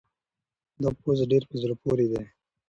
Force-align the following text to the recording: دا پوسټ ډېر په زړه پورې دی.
دا 0.81 0.89
پوسټ 1.01 1.25
ډېر 1.31 1.43
په 1.49 1.55
زړه 1.61 1.75
پورې 1.83 2.05
دی. 2.11 2.21